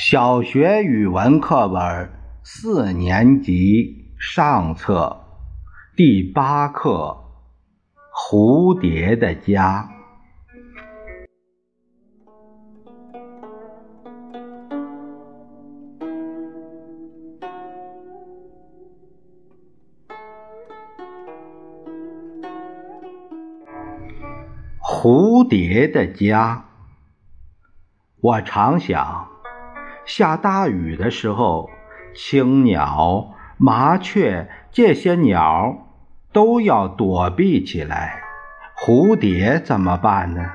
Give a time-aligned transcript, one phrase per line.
[0.00, 2.08] 小学语文课本
[2.44, 5.24] 四年级上册
[5.96, 7.24] 第八课
[8.14, 9.90] 《蝴蝶的家》。
[24.80, 26.66] 蝴蝶的家，
[28.20, 29.27] 我常想。
[30.08, 31.68] 下大雨的时候，
[32.14, 35.86] 青鸟、麻雀这些鸟
[36.32, 38.22] 都要躲避起来，
[38.74, 40.50] 蝴蝶怎么办呢？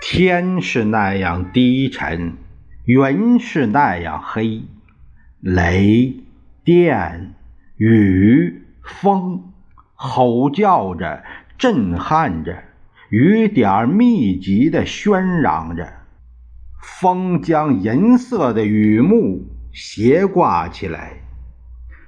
[0.00, 2.38] 天是那样低沉，
[2.86, 4.62] 云是那样黑，
[5.40, 6.14] 雷
[6.64, 7.34] 电
[7.76, 9.52] 雨风
[9.94, 11.22] 吼叫着，
[11.58, 12.56] 震撼着，
[13.10, 15.99] 雨点密集的喧嚷着。
[16.82, 21.20] 风将银色的雨幕斜挂起来，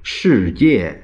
[0.02, 1.02] 世界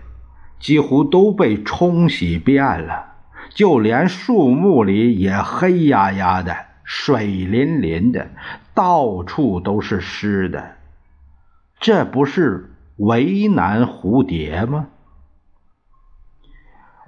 [0.58, 3.14] 几乎都被冲洗遍了，
[3.50, 8.30] 就连树木里也黑压压的、水淋淋的，
[8.74, 10.76] 到处都是湿的。
[11.78, 14.88] 这不是为难蝴蝶吗？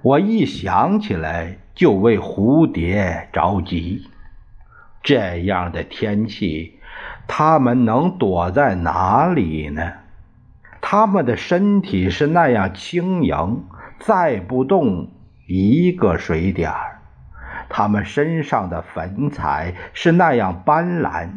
[0.03, 4.07] 我一想起来就为蝴蝶着急。
[5.03, 6.79] 这样的天气，
[7.27, 9.93] 他们能躲在哪里呢？
[10.79, 13.63] 他们的身体是那样轻盈，
[13.99, 15.09] 再不动
[15.47, 16.99] 一个水点儿；
[17.69, 21.29] 他们身上的粉彩是那样斑斓，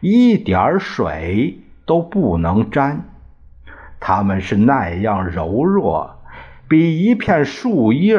[0.00, 2.98] 一点水都不能沾；
[4.00, 6.22] 他们是那样柔弱，
[6.68, 8.18] 比一片树叶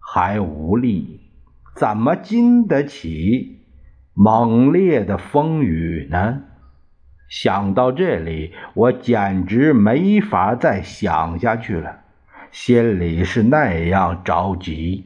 [0.00, 1.20] 还无力，
[1.74, 3.55] 怎么经得起？
[4.18, 6.40] 猛烈的风雨呢？
[7.28, 12.00] 想到这里，我简直没法再想下去了，
[12.50, 15.04] 心里是那样着急。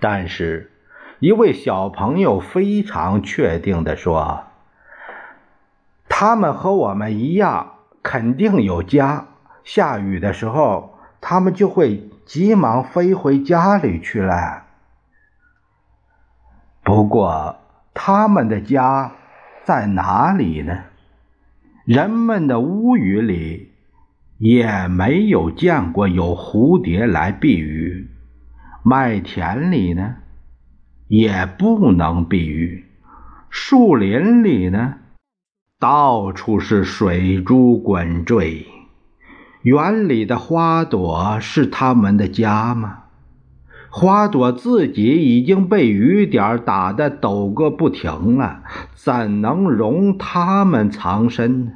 [0.00, 0.72] 但是，
[1.20, 4.46] 一位小朋友非常确定地说
[6.10, 9.28] ：“他们和我们一样，肯定有家。
[9.62, 14.64] 下雨的时候，他们就会急忙飞回家里去了。”
[16.90, 17.56] 不过，
[17.94, 19.12] 他们的家
[19.64, 20.76] 在哪里呢？
[21.84, 23.70] 人们的屋宇里
[24.38, 28.10] 也没有见过有蝴蝶来避雨，
[28.82, 30.16] 麦田里呢
[31.06, 32.84] 也不能避雨，
[33.50, 34.96] 树林里呢
[35.78, 38.66] 到处是水珠滚坠。
[39.62, 42.99] 园里的花朵是他们的家吗？
[43.90, 48.62] 花朵自己已经被雨点打得抖个不停了，
[48.94, 51.74] 怎能容它们藏身？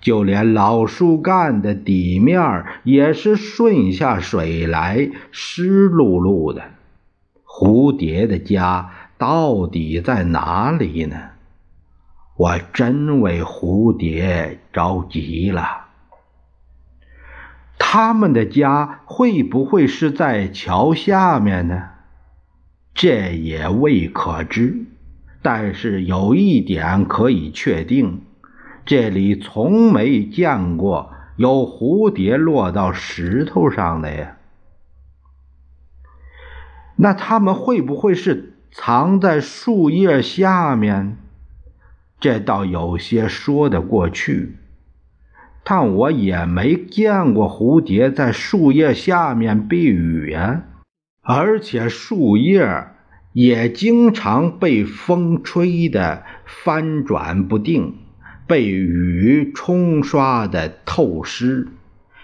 [0.00, 6.62] 就连老树干的底面也是顺下水来，湿漉漉的。
[7.44, 11.16] 蝴蝶的家到底在哪里呢？
[12.36, 15.81] 我真为蝴蝶着急了。
[17.84, 21.90] 他们的家会不会是在桥下面呢？
[22.94, 24.84] 这也未可知。
[25.42, 28.22] 但是有一点可以确定：
[28.86, 34.36] 这里从没见过有蝴蝶落到石头上的呀。
[36.96, 41.18] 那他们会不会是藏在树叶下面？
[42.20, 44.56] 这倒有些说得过去。
[45.64, 50.62] 但我也没见过蝴蝶在树叶下面避雨呀，
[51.22, 52.88] 而且树叶
[53.32, 57.94] 也经常被风吹得翻转不定，
[58.46, 61.68] 被雨冲刷的透湿，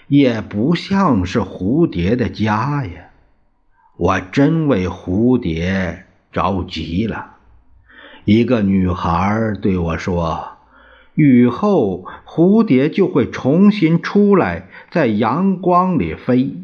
[0.09, 3.11] 也不像是蝴蝶的家呀。
[3.97, 7.37] 我真为蝴蝶着急了。
[8.25, 10.58] 一个女孩对我说。
[11.19, 16.55] 雨后，蝴蝶就会重新出来，在阳光里飞。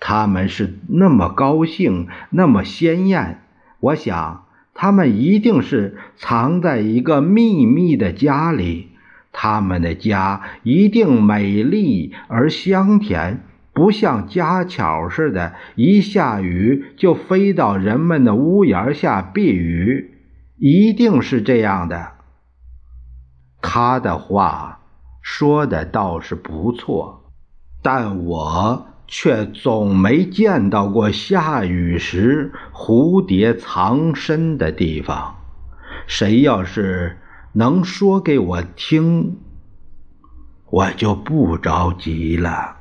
[0.00, 3.42] 它们是那么高兴，那么鲜艳。
[3.80, 8.88] 我想，它们一定是藏在一个秘密的家里。
[9.30, 13.42] 它们的家一定美丽而香甜，
[13.74, 20.12] 不像家巧似的，一下雨就飞到人们的屋檐下避雨。
[20.56, 22.15] 一定是这样的。
[23.76, 24.80] 他的话
[25.20, 27.30] 说的倒是不错，
[27.82, 35.36] 但我却总没见到过下雨时蝴蝶藏身的地方。
[36.06, 37.18] 谁要是
[37.52, 39.36] 能说给我听，
[40.70, 42.75] 我就不着急了。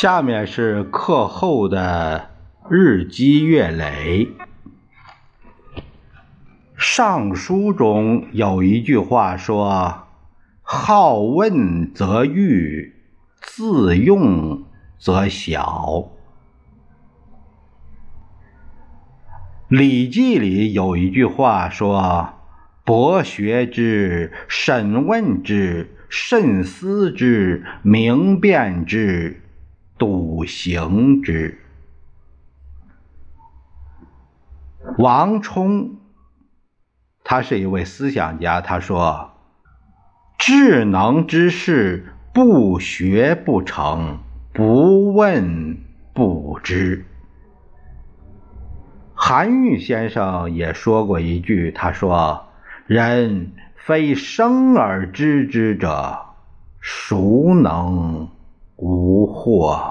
[0.00, 2.30] 下面是课后的
[2.70, 4.28] 日积月累。
[6.74, 10.06] 上书中有一句话说
[10.64, 12.94] ：“好问则愚，
[13.42, 14.62] 自用
[14.98, 16.08] 则小。”
[19.76, 22.30] 《礼记》里有一句话说
[22.86, 29.42] ：“博学之，审问之，慎思之，明辨之。”
[30.00, 31.60] 笃行之。
[34.96, 35.96] 王充，
[37.22, 38.62] 他是一位思想家。
[38.62, 39.32] 他说
[40.38, 44.20] ：“智能之事，不学不成，
[44.54, 45.76] 不问
[46.14, 47.04] 不知。”
[49.14, 52.46] 韩愈先生也说过一句，他说
[52.88, 56.18] ：“人非生而知之者，
[56.80, 58.30] 孰能
[58.76, 59.89] 无惑？”